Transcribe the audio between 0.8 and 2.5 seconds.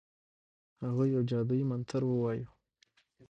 هغه یو جادویي منتر ووایه.